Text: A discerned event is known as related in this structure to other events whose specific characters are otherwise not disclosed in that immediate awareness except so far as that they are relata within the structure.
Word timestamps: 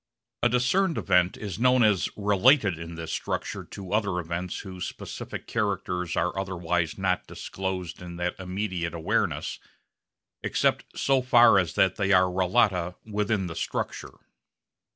A 0.41 0.49
discerned 0.49 0.97
event 0.97 1.37
is 1.37 1.59
known 1.59 1.83
as 1.83 2.09
related 2.17 2.79
in 2.79 2.95
this 2.95 3.13
structure 3.13 3.63
to 3.65 3.93
other 3.93 4.17
events 4.19 4.61
whose 4.61 4.83
specific 4.87 5.45
characters 5.45 6.15
are 6.15 6.35
otherwise 6.35 6.97
not 6.97 7.27
disclosed 7.27 8.01
in 8.01 8.15
that 8.15 8.39
immediate 8.39 8.95
awareness 8.95 9.59
except 10.41 10.97
so 10.97 11.21
far 11.21 11.59
as 11.59 11.75
that 11.75 11.97
they 11.97 12.11
are 12.11 12.25
relata 12.31 12.95
within 13.05 13.45
the 13.45 13.55
structure. 13.55 14.17